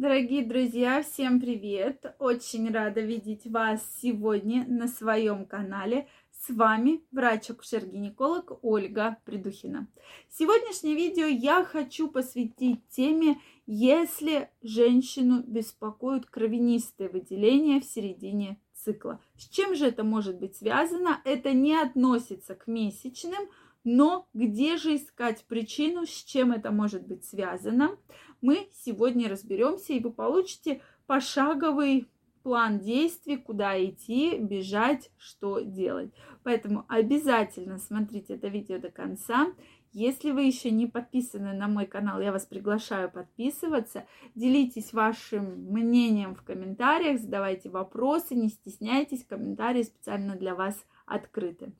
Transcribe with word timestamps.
Дорогие 0.00 0.42
друзья, 0.42 1.02
всем 1.02 1.38
привет! 1.38 2.14
Очень 2.18 2.72
рада 2.72 3.02
видеть 3.02 3.46
вас 3.46 3.82
сегодня 4.00 4.64
на 4.66 4.88
своем 4.88 5.44
канале. 5.44 6.08
С 6.32 6.48
вами 6.48 7.02
врач-акушер-гинеколог 7.12 8.60
Ольга 8.62 9.18
Придухина. 9.26 9.88
Сегодняшнее 10.30 10.94
видео 10.94 11.26
я 11.26 11.64
хочу 11.64 12.08
посвятить 12.08 12.80
теме, 12.88 13.42
если 13.66 14.48
женщину 14.62 15.42
беспокоят 15.46 16.24
кровянистые 16.24 17.10
выделения 17.10 17.78
в 17.78 17.84
середине 17.84 18.58
цикла. 18.72 19.20
С 19.36 19.50
чем 19.50 19.74
же 19.74 19.84
это 19.86 20.02
может 20.02 20.40
быть 20.40 20.56
связано? 20.56 21.20
Это 21.26 21.52
не 21.52 21.74
относится 21.74 22.54
к 22.54 22.66
месячным, 22.66 23.50
но 23.84 24.28
где 24.34 24.76
же 24.76 24.96
искать 24.96 25.44
причину, 25.44 26.06
с 26.06 26.24
чем 26.24 26.52
это 26.52 26.70
может 26.70 27.06
быть 27.06 27.24
связано? 27.24 27.98
Мы 28.40 28.68
сегодня 28.84 29.28
разберемся, 29.28 29.92
и 29.92 30.00
вы 30.00 30.12
получите 30.12 30.80
пошаговый 31.06 32.08
план 32.42 32.80
действий, 32.80 33.36
куда 33.36 33.82
идти, 33.84 34.38
бежать, 34.38 35.10
что 35.18 35.60
делать. 35.60 36.10
Поэтому 36.42 36.84
обязательно 36.88 37.78
смотрите 37.78 38.34
это 38.34 38.48
видео 38.48 38.78
до 38.78 38.90
конца. 38.90 39.52
Если 39.92 40.30
вы 40.30 40.44
еще 40.44 40.70
не 40.70 40.86
подписаны 40.86 41.52
на 41.52 41.66
мой 41.66 41.86
канал, 41.86 42.20
я 42.20 42.32
вас 42.32 42.46
приглашаю 42.46 43.10
подписываться. 43.10 44.06
Делитесь 44.34 44.92
вашим 44.92 45.64
мнением 45.72 46.34
в 46.34 46.42
комментариях, 46.42 47.20
задавайте 47.20 47.68
вопросы, 47.68 48.34
не 48.36 48.48
стесняйтесь, 48.48 49.24
комментарии 49.24 49.82
специально 49.82 50.36
для 50.36 50.54
вас 50.54 50.86
открыты. 51.06 51.72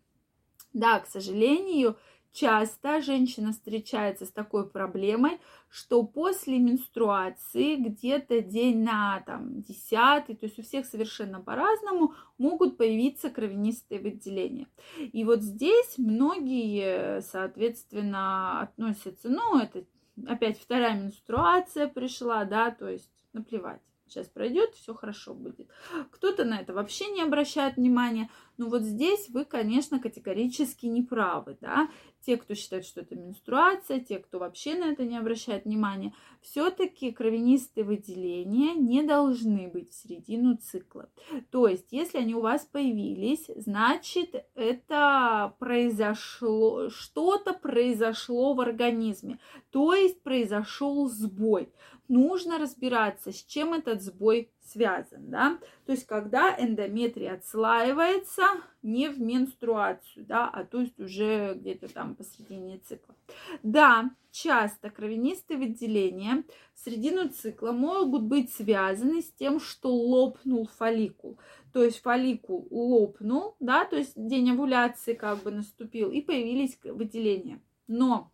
Да, 0.72 1.00
к 1.00 1.06
сожалению, 1.06 1.96
часто 2.32 3.00
женщина 3.00 3.52
встречается 3.52 4.26
с 4.26 4.30
такой 4.30 4.68
проблемой, 4.68 5.40
что 5.68 6.02
после 6.02 6.58
менструации 6.58 7.76
где-то 7.76 8.40
день 8.40 8.82
на 8.82 9.22
там, 9.26 9.62
десятый, 9.62 10.36
то 10.36 10.46
есть 10.46 10.58
у 10.58 10.62
всех 10.62 10.86
совершенно 10.86 11.40
по-разному, 11.40 12.14
могут 12.38 12.76
появиться 12.76 13.30
кровянистые 13.30 14.00
выделения. 14.00 14.66
И 14.98 15.24
вот 15.24 15.42
здесь 15.42 15.98
многие, 15.98 17.20
соответственно, 17.22 18.60
относятся, 18.62 19.28
ну, 19.28 19.58
это 19.58 19.84
опять 20.26 20.58
вторая 20.58 21.00
менструация 21.00 21.88
пришла, 21.88 22.44
да, 22.44 22.70
то 22.70 22.88
есть 22.88 23.10
наплевать 23.32 23.80
сейчас 24.10 24.26
пройдет, 24.26 24.74
все 24.74 24.92
хорошо 24.94 25.34
будет. 25.34 25.68
Кто-то 26.10 26.44
на 26.44 26.60
это 26.60 26.74
вообще 26.74 27.06
не 27.10 27.22
обращает 27.22 27.76
внимания. 27.76 28.28
Но 28.60 28.68
вот 28.68 28.82
здесь 28.82 29.30
вы, 29.30 29.46
конечно, 29.46 29.98
категорически 29.98 30.84
не 30.84 31.00
правы, 31.00 31.56
да. 31.62 31.88
Те, 32.26 32.36
кто 32.36 32.54
считает, 32.54 32.84
что 32.84 33.00
это 33.00 33.16
менструация, 33.16 34.00
те, 34.00 34.18
кто 34.18 34.38
вообще 34.38 34.74
на 34.74 34.92
это 34.92 35.02
не 35.04 35.16
обращает 35.16 35.64
внимания, 35.64 36.12
все-таки 36.42 37.10
кровянистые 37.10 37.84
выделения 37.84 38.74
не 38.74 39.02
должны 39.02 39.68
быть 39.68 39.90
в 39.90 39.94
середину 39.94 40.58
цикла. 40.58 41.08
То 41.50 41.68
есть, 41.68 41.86
если 41.90 42.18
они 42.18 42.34
у 42.34 42.42
вас 42.42 42.68
появились, 42.70 43.46
значит, 43.56 44.34
это 44.54 45.54
произошло, 45.58 46.90
что-то 46.90 47.54
произошло 47.54 48.52
в 48.52 48.60
организме, 48.60 49.38
то 49.70 49.94
есть 49.94 50.22
произошел 50.22 51.08
сбой 51.08 51.72
нужно 52.10 52.58
разбираться, 52.58 53.32
с 53.32 53.42
чем 53.44 53.72
этот 53.72 54.02
сбой 54.02 54.50
связан, 54.70 55.30
да, 55.30 55.58
то 55.86 55.92
есть 55.92 56.06
когда 56.06 56.54
эндометрий 56.58 57.30
отслаивается 57.30 58.42
не 58.82 59.08
в 59.08 59.20
менструацию, 59.20 60.24
да, 60.26 60.48
а 60.48 60.64
то 60.64 60.80
есть 60.80 60.98
уже 60.98 61.54
где-то 61.54 61.92
там 61.92 62.14
посредине 62.14 62.78
цикла. 62.78 63.14
Да, 63.62 64.10
часто 64.30 64.90
кровянистые 64.90 65.58
выделения 65.58 66.44
в 66.74 66.84
середину 66.84 67.28
цикла 67.28 67.72
могут 67.72 68.22
быть 68.22 68.52
связаны 68.52 69.22
с 69.22 69.30
тем, 69.32 69.60
что 69.60 69.92
лопнул 69.92 70.68
фолликул. 70.78 71.38
То 71.72 71.84
есть 71.84 72.00
фолликул 72.00 72.66
лопнул, 72.70 73.56
да, 73.60 73.84
то 73.84 73.96
есть 73.96 74.12
день 74.16 74.50
овуляции 74.50 75.14
как 75.14 75.42
бы 75.42 75.50
наступил, 75.50 76.10
и 76.10 76.20
появились 76.20 76.78
выделения. 76.82 77.60
Но 77.86 78.30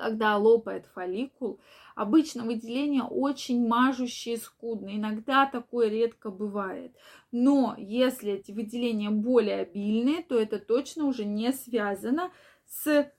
когда 0.00 0.36
лопает 0.38 0.86
фолликул, 0.94 1.60
обычно 1.94 2.44
выделения 2.44 3.02
очень 3.02 3.68
мажущие, 3.68 4.38
скудные. 4.38 4.96
Иногда 4.96 5.44
такое 5.44 5.88
редко 5.88 6.30
бывает. 6.30 6.96
Но 7.32 7.74
если 7.76 8.32
эти 8.32 8.50
выделения 8.50 9.10
более 9.10 9.60
обильные, 9.60 10.22
то 10.22 10.38
это 10.38 10.58
точно 10.58 11.04
уже 11.04 11.26
не 11.26 11.52
связано 11.52 12.30
с 12.66 13.12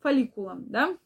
фолликулом, 0.00 0.70
да? 0.70 0.96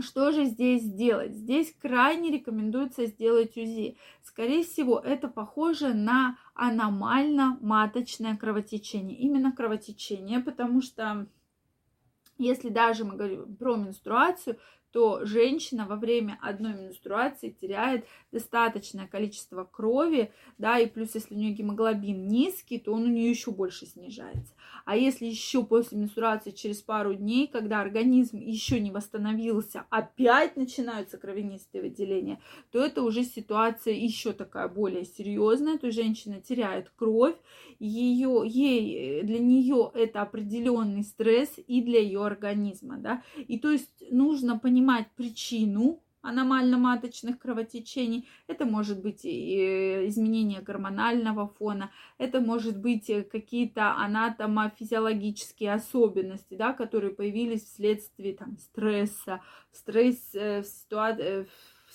Что 0.00 0.30
же 0.30 0.44
здесь 0.44 0.84
сделать? 0.84 1.34
Здесь 1.34 1.74
крайне 1.82 2.30
рекомендуется 2.30 3.06
сделать 3.06 3.56
УЗИ. 3.56 3.98
Скорее 4.22 4.62
всего, 4.64 5.00
это 5.00 5.28
похоже 5.28 5.92
на 5.92 6.38
аномально-маточное 6.54 8.36
кровотечение. 8.36 9.18
Именно 9.18 9.52
кровотечение, 9.52 10.38
потому 10.38 10.80
что 10.82 11.26
если 12.38 12.68
даже 12.68 13.04
мы 13.04 13.16
говорим 13.16 13.56
про 13.56 13.76
менструацию, 13.76 14.58
то 14.90 15.24
женщина 15.24 15.86
во 15.86 15.96
время 15.96 16.38
одной 16.40 16.74
менструации 16.74 17.50
теряет 17.50 18.06
достаточное 18.32 19.06
количество 19.06 19.64
крови, 19.64 20.32
да, 20.56 20.78
и 20.78 20.86
плюс 20.86 21.14
если 21.14 21.34
у 21.34 21.38
нее 21.38 21.52
гемоглобин 21.52 22.26
низкий, 22.26 22.78
то 22.78 22.92
он 22.92 23.02
у 23.02 23.08
нее 23.08 23.30
еще 23.30 23.50
больше 23.50 23.86
снижается. 23.86 24.54
А 24.84 24.96
если 24.96 25.26
еще 25.26 25.64
после 25.64 25.98
менструации 25.98 26.50
через 26.50 26.78
пару 26.80 27.14
дней, 27.14 27.46
когда 27.46 27.80
организм 27.80 28.38
еще 28.38 28.80
не 28.80 28.90
восстановился, 28.90 29.84
опять 29.90 30.56
начинаются 30.56 31.18
кровянистые 31.18 31.82
выделения, 31.82 32.40
то 32.72 32.82
это 32.82 33.02
уже 33.02 33.24
ситуация 33.24 33.94
еще 33.94 34.32
такая 34.32 34.68
более 34.68 35.04
серьезная, 35.04 35.78
то 35.78 35.86
есть 35.86 35.98
женщина 35.98 36.40
теряет 36.40 36.90
кровь, 36.96 37.36
ее, 37.78 38.42
ей, 38.46 39.22
для 39.22 39.38
нее 39.38 39.90
это 39.94 40.22
определенный 40.22 41.04
стресс 41.04 41.50
и 41.66 41.82
для 41.82 42.00
ее 42.00 42.24
организма, 42.24 42.96
да, 42.96 43.22
и 43.36 43.58
то 43.58 43.70
есть 43.70 43.90
нужно 44.10 44.58
понимать, 44.58 44.77
понимать 44.78 45.08
причину 45.16 46.00
аномально-маточных 46.22 47.38
кровотечений. 47.38 48.28
Это 48.46 48.64
может 48.64 49.00
быть 49.00 49.24
изменение 49.24 50.60
гормонального 50.60 51.48
фона, 51.48 51.90
это 52.18 52.40
может 52.40 52.78
быть 52.78 53.10
какие-то 53.30 53.94
анатомофизиологические 53.96 55.74
особенности, 55.74 56.54
да, 56.54 56.72
которые 56.72 57.12
появились 57.12 57.64
вследствие 57.64 58.34
там, 58.34 58.56
стресса, 58.58 59.40
стресс 59.72 60.34
э, 60.34 60.62
в 60.62 60.66
ситуации 60.66 61.48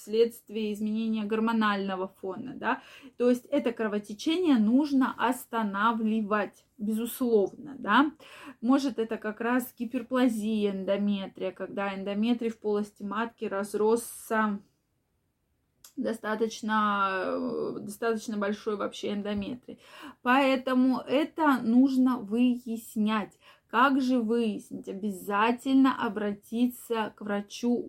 вследствие 0.03 0.73
изменения 0.73 1.23
гормонального 1.23 2.07
фона, 2.21 2.53
да, 2.55 2.81
то 3.17 3.29
есть 3.29 3.45
это 3.45 3.71
кровотечение 3.71 4.57
нужно 4.57 5.15
останавливать, 5.17 6.65
безусловно, 6.77 7.75
да. 7.79 8.11
Может 8.61 8.99
это 8.99 9.17
как 9.17 9.41
раз 9.41 9.73
гиперплазия 9.77 10.71
эндометрия, 10.71 11.51
когда 11.51 11.95
эндометрий 11.95 12.49
в 12.49 12.59
полости 12.59 13.03
матки 13.03 13.45
разросся 13.45 14.59
достаточно, 15.95 17.37
достаточно 17.79 18.37
большой 18.37 18.75
вообще 18.75 19.13
эндометрий. 19.13 19.79
Поэтому 20.21 20.99
это 20.99 21.59
нужно 21.61 22.17
выяснять. 22.17 23.37
Как 23.73 23.99
же 23.99 24.19
выяснить? 24.19 24.87
Обязательно 24.87 26.05
обратиться 26.05 27.11
к 27.17 27.21
врачу, 27.21 27.83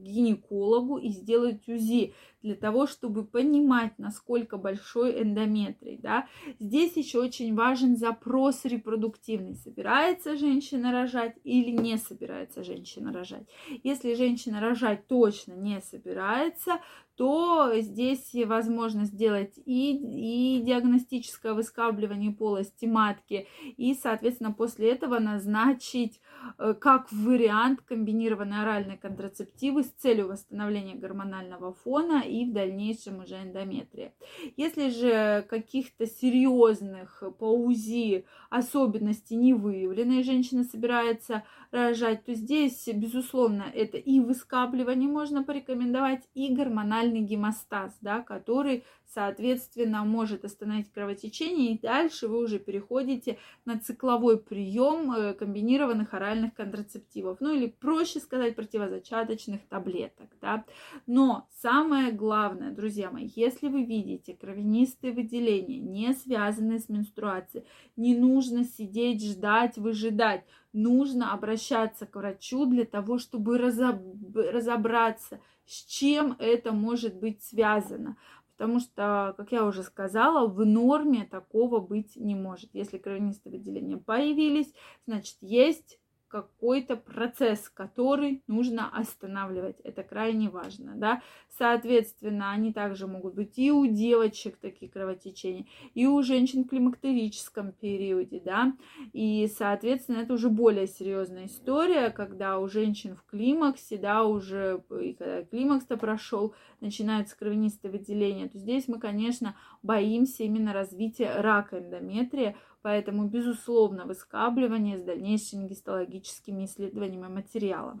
гинекологу 0.00 0.98
и 0.98 1.08
сделать 1.08 1.68
УЗИ 1.68 2.14
для 2.46 2.54
того, 2.54 2.86
чтобы 2.86 3.24
понимать, 3.24 3.98
насколько 3.98 4.56
большой 4.56 5.20
эндометрий. 5.22 5.98
Да? 6.00 6.28
Здесь 6.60 6.96
еще 6.96 7.18
очень 7.20 7.54
важен 7.54 7.96
запрос 7.96 8.64
репродуктивный. 8.64 9.56
Собирается 9.56 10.36
женщина 10.36 10.92
рожать 10.92 11.34
или 11.42 11.70
не 11.70 11.98
собирается 11.98 12.62
женщина 12.62 13.12
рожать. 13.12 13.46
Если 13.82 14.14
женщина 14.14 14.60
рожать 14.60 15.08
точно 15.08 15.54
не 15.54 15.80
собирается, 15.80 16.80
то 17.16 17.72
здесь 17.80 18.30
возможно 18.44 19.04
сделать 19.06 19.54
и, 19.64 20.58
и 20.58 20.62
диагностическое 20.62 21.54
выскабливание 21.54 22.30
полости 22.30 22.84
матки, 22.84 23.48
и, 23.78 23.94
соответственно, 23.94 24.52
после 24.52 24.92
этого 24.92 25.18
назначить 25.18 26.20
э, 26.58 26.74
как 26.74 27.10
вариант 27.10 27.80
комбинированной 27.80 28.60
оральной 28.60 28.98
контрацептивы 28.98 29.82
с 29.82 29.88
целью 29.92 30.28
восстановления 30.28 30.94
гормонального 30.94 31.72
фона 31.72 32.22
в 32.44 32.52
дальнейшем 32.52 33.20
уже 33.20 33.36
эндометрия. 33.36 34.12
Если 34.56 34.90
же 34.90 35.46
каких-то 35.48 36.06
серьезных 36.06 37.22
по 37.38 37.52
УЗИ 37.52 38.26
особенностей 38.50 39.36
не 39.36 39.54
выявлено, 39.54 40.20
и 40.20 40.22
женщина 40.22 40.64
собирается 40.64 41.44
рожать, 41.70 42.24
то 42.24 42.34
здесь, 42.34 42.88
безусловно, 42.92 43.64
это 43.74 43.96
и 43.96 44.20
выскабливание 44.20 45.08
можно 45.08 45.42
порекомендовать, 45.42 46.28
и 46.34 46.52
гормональный 46.52 47.20
гемостаз, 47.20 47.96
да, 48.00 48.20
который, 48.20 48.84
соответственно, 49.12 50.04
может 50.04 50.44
остановить 50.44 50.92
кровотечение, 50.92 51.72
и 51.72 51.78
дальше 51.78 52.28
вы 52.28 52.38
уже 52.38 52.58
переходите 52.58 53.38
на 53.64 53.78
цикловой 53.78 54.38
прием 54.38 55.12
э, 55.12 55.34
комбинированных 55.34 56.14
оральных 56.14 56.54
контрацептивов, 56.54 57.38
ну 57.40 57.54
или 57.54 57.66
проще 57.66 58.20
сказать 58.20 58.56
противозачаточных 58.56 59.66
таблеток, 59.68 60.28
да. 60.40 60.64
Но 61.06 61.48
самое 61.62 62.12
главное, 62.12 62.70
друзья 62.70 63.10
мои, 63.10 63.30
если 63.34 63.68
вы 63.68 63.84
видите 63.84 64.34
кровянистые 64.34 65.12
выделения, 65.12 65.78
не 65.78 66.12
связанные 66.12 66.78
с 66.78 66.88
менструацией, 66.88 67.64
не 67.96 68.16
нужно 68.16 68.64
сидеть, 68.64 69.24
ждать, 69.24 69.76
выжидать, 69.76 70.44
нужно 70.72 71.32
обращаться 71.32 72.06
к 72.06 72.16
врачу 72.16 72.66
для 72.66 72.84
того, 72.84 73.18
чтобы 73.18 73.58
разобраться, 73.58 75.40
с 75.64 75.84
чем 75.84 76.36
это 76.38 76.72
может 76.72 77.16
быть 77.16 77.42
связано. 77.42 78.16
Потому 78.56 78.80
что, 78.80 79.34
как 79.36 79.52
я 79.52 79.64
уже 79.64 79.82
сказала, 79.82 80.46
в 80.48 80.64
норме 80.64 81.24
такого 81.24 81.78
быть 81.78 82.16
не 82.16 82.34
может. 82.34 82.70
Если 82.72 82.96
кровянистые 82.96 83.52
выделения 83.52 83.98
появились, 83.98 84.72
значит, 85.06 85.36
есть 85.40 85.98
какой-то 86.42 86.96
процесс, 86.96 87.70
который 87.70 88.42
нужно 88.46 88.90
останавливать. 88.94 89.80
Это 89.80 90.02
крайне 90.02 90.50
важно, 90.50 90.92
да. 90.94 91.22
Соответственно, 91.56 92.50
они 92.50 92.74
также 92.74 93.06
могут 93.06 93.34
быть 93.34 93.58
и 93.58 93.72
у 93.72 93.86
девочек 93.86 94.58
такие 94.58 94.90
кровотечения, 94.90 95.66
и 95.94 96.06
у 96.06 96.22
женщин 96.22 96.64
в 96.64 96.68
климактерическом 96.68 97.72
периоде, 97.72 98.42
да. 98.44 98.74
И, 99.14 99.48
соответственно, 99.56 100.18
это 100.18 100.34
уже 100.34 100.50
более 100.50 100.86
серьезная 100.86 101.46
история, 101.46 102.10
когда 102.10 102.58
у 102.58 102.68
женщин 102.68 103.16
в 103.16 103.24
климаксе, 103.24 103.96
да, 103.96 104.24
уже 104.24 104.82
и 105.00 105.14
когда 105.14 105.42
климакс-то 105.44 105.96
прошел, 105.96 106.54
начинаются 106.82 107.36
кровянистые 107.38 107.90
выделения, 107.90 108.48
то 108.48 108.58
здесь 108.58 108.88
мы, 108.88 108.98
конечно, 108.98 109.56
боимся 109.82 110.42
именно 110.42 110.74
развития 110.74 111.40
рака 111.40 111.78
эндометрия, 111.78 112.56
Поэтому, 112.86 113.26
безусловно, 113.26 114.04
выскабливание 114.04 114.96
с 114.96 115.02
дальнейшими 115.02 115.66
гистологическими 115.66 116.66
исследованиями 116.66 117.26
материала. 117.26 117.98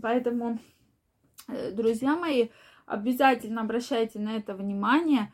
Поэтому, 0.00 0.60
э, 1.48 1.72
друзья 1.72 2.14
мои, 2.14 2.50
обязательно 2.86 3.62
обращайте 3.62 4.20
на 4.20 4.36
это 4.36 4.54
внимание. 4.54 5.32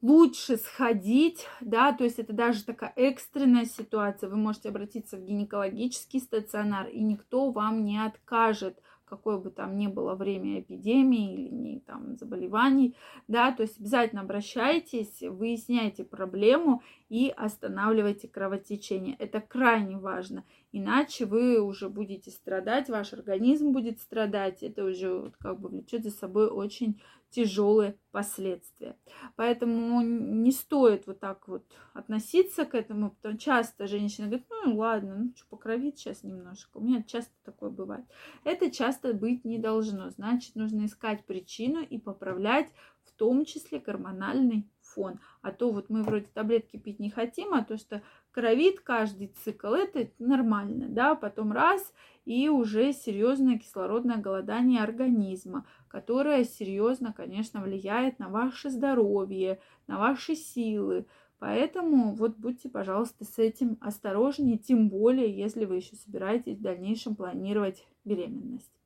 Лучше 0.00 0.56
сходить, 0.56 1.46
да, 1.60 1.92
то 1.92 2.04
есть 2.04 2.18
это 2.18 2.32
даже 2.32 2.64
такая 2.64 2.94
экстренная 2.96 3.66
ситуация. 3.66 4.30
Вы 4.30 4.36
можете 4.36 4.70
обратиться 4.70 5.18
в 5.18 5.24
гинекологический 5.24 6.20
стационар, 6.20 6.88
и 6.88 7.02
никто 7.02 7.50
вам 7.50 7.84
не 7.84 8.02
откажет 8.02 8.80
какое 9.12 9.36
бы 9.36 9.50
там 9.50 9.76
ни 9.76 9.88
было 9.88 10.14
время 10.14 10.60
эпидемии 10.60 11.34
или 11.34 11.48
не, 11.50 11.80
там, 11.80 12.16
заболеваний, 12.16 12.96
да, 13.28 13.52
то 13.52 13.62
есть 13.62 13.78
обязательно 13.78 14.22
обращайтесь, 14.22 15.20
выясняйте 15.20 16.02
проблему 16.02 16.82
и 17.10 17.30
останавливайте 17.36 18.26
кровотечение. 18.26 19.14
Это 19.18 19.42
крайне 19.42 19.98
важно, 19.98 20.44
иначе 20.72 21.26
вы 21.26 21.60
уже 21.60 21.90
будете 21.90 22.30
страдать, 22.30 22.88
ваш 22.88 23.12
организм 23.12 23.72
будет 23.72 24.00
страдать, 24.00 24.62
это 24.62 24.82
уже 24.86 25.30
как 25.38 25.60
бы 25.60 25.68
влечет 25.68 26.04
за 26.04 26.10
собой 26.10 26.48
очень 26.48 26.98
тяжелые 27.32 27.98
последствия. 28.10 28.96
Поэтому 29.36 30.02
не 30.02 30.52
стоит 30.52 31.06
вот 31.06 31.18
так 31.18 31.48
вот 31.48 31.64
относиться 31.94 32.64
к 32.64 32.74
этому, 32.74 33.10
потому 33.10 33.38
часто 33.38 33.86
женщина 33.86 34.26
говорит, 34.26 34.46
ну 34.50 34.76
ладно, 34.76 35.16
ну 35.16 35.32
что, 35.34 35.46
покровит 35.48 35.98
сейчас 35.98 36.22
немножко. 36.22 36.76
У 36.76 36.82
меня 36.82 37.02
часто 37.02 37.32
такое 37.42 37.70
бывает. 37.70 38.04
Это 38.44 38.70
часто 38.70 39.14
быть 39.14 39.44
не 39.44 39.58
должно. 39.58 40.10
Значит, 40.10 40.54
нужно 40.54 40.84
искать 40.84 41.24
причину 41.24 41.82
и 41.82 41.98
поправлять 41.98 42.68
в 43.02 43.12
том 43.12 43.44
числе 43.44 43.78
гормональный 43.78 44.68
фон. 44.80 45.18
А 45.40 45.52
то 45.52 45.72
вот 45.72 45.88
мы 45.88 46.02
вроде 46.02 46.26
таблетки 46.26 46.76
пить 46.76 47.00
не 47.00 47.10
хотим, 47.10 47.54
а 47.54 47.64
то, 47.64 47.76
что 47.76 48.02
кровит 48.32 48.80
каждый 48.80 49.28
цикл, 49.28 49.74
это 49.74 50.10
нормально, 50.18 50.88
да, 50.88 51.14
потом 51.14 51.52
раз, 51.52 51.92
и 52.24 52.48
уже 52.48 52.92
серьезное 52.92 53.58
кислородное 53.58 54.16
голодание 54.16 54.82
организма, 54.82 55.66
которое 55.88 56.44
серьезно, 56.44 57.12
конечно, 57.12 57.60
влияет 57.60 58.18
на 58.18 58.28
ваше 58.28 58.70
здоровье, 58.70 59.60
на 59.86 59.98
ваши 59.98 60.34
силы. 60.34 61.06
Поэтому 61.38 62.14
вот 62.14 62.36
будьте, 62.36 62.68
пожалуйста, 62.68 63.24
с 63.24 63.38
этим 63.38 63.76
осторожнее, 63.80 64.58
тем 64.58 64.88
более, 64.88 65.36
если 65.36 65.64
вы 65.64 65.76
еще 65.76 65.96
собираетесь 65.96 66.56
в 66.56 66.62
дальнейшем 66.62 67.16
планировать 67.16 67.84
беременность. 68.04 68.81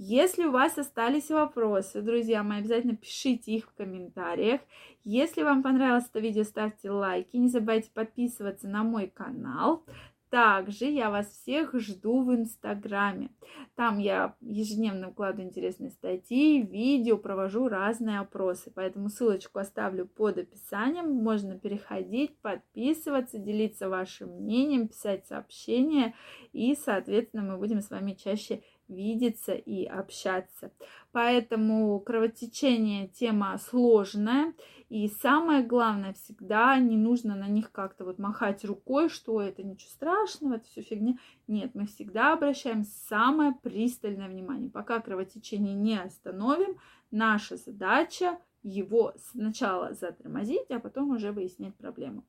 Если 0.00 0.44
у 0.44 0.52
вас 0.52 0.78
остались 0.78 1.28
вопросы, 1.28 2.02
друзья 2.02 2.44
мои, 2.44 2.60
обязательно 2.60 2.94
пишите 2.94 3.50
их 3.50 3.64
в 3.64 3.74
комментариях. 3.74 4.60
Если 5.02 5.42
вам 5.42 5.60
понравилось 5.60 6.06
это 6.08 6.20
видео, 6.20 6.44
ставьте 6.44 6.88
лайки. 6.88 7.36
Не 7.36 7.48
забывайте 7.48 7.90
подписываться 7.92 8.68
на 8.68 8.84
мой 8.84 9.08
канал. 9.08 9.84
Также 10.30 10.84
я 10.84 11.10
вас 11.10 11.26
всех 11.26 11.74
жду 11.80 12.22
в 12.22 12.32
Инстаграме. 12.32 13.30
Там 13.74 13.98
я 13.98 14.36
ежедневно 14.40 15.10
вкладываю 15.10 15.48
интересные 15.48 15.90
статьи, 15.90 16.62
видео, 16.62 17.16
провожу 17.16 17.66
разные 17.66 18.20
опросы. 18.20 18.70
Поэтому 18.72 19.08
ссылочку 19.08 19.58
оставлю 19.58 20.06
под 20.06 20.38
описанием. 20.38 21.10
Можно 21.10 21.58
переходить, 21.58 22.38
подписываться, 22.38 23.38
делиться 23.38 23.88
вашим 23.88 24.28
мнением, 24.28 24.86
писать 24.86 25.26
сообщения. 25.26 26.14
И, 26.52 26.76
соответственно, 26.76 27.42
мы 27.42 27.56
будем 27.56 27.80
с 27.80 27.90
вами 27.90 28.12
чаще 28.12 28.62
видеться 28.88 29.54
и 29.54 29.84
общаться. 29.84 30.72
Поэтому 31.12 32.00
кровотечение 32.00 33.08
тема 33.08 33.56
сложная. 33.58 34.54
И 34.88 35.08
самое 35.08 35.62
главное, 35.62 36.14
всегда 36.14 36.78
не 36.78 36.96
нужно 36.96 37.36
на 37.36 37.46
них 37.46 37.70
как-то 37.70 38.04
вот 38.04 38.18
махать 38.18 38.64
рукой, 38.64 39.10
что 39.10 39.40
это 39.40 39.62
ничего 39.62 39.90
страшного, 39.90 40.54
это 40.54 40.66
все 40.66 40.80
фигня. 40.80 41.18
Нет, 41.46 41.74
мы 41.74 41.86
всегда 41.86 42.32
обращаем 42.32 42.84
самое 42.84 43.54
пристальное 43.62 44.28
внимание. 44.28 44.70
Пока 44.70 45.00
кровотечение 45.00 45.74
не 45.74 46.00
остановим, 46.00 46.78
наша 47.10 47.56
задача 47.56 48.38
его 48.62 49.14
сначала 49.30 49.92
затормозить, 49.94 50.70
а 50.70 50.80
потом 50.80 51.10
уже 51.10 51.32
выяснять 51.32 51.76
проблему. 51.76 52.24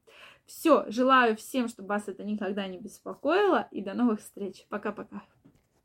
Все, 0.45 0.85
желаю 0.89 1.35
всем, 1.35 1.67
чтобы 1.67 1.89
вас 1.89 2.07
это 2.07 2.23
никогда 2.23 2.67
не 2.67 2.77
беспокоило, 2.77 3.67
и 3.71 3.81
до 3.81 3.93
новых 3.93 4.19
встреч. 4.19 4.65
Пока-пока. 4.69 5.23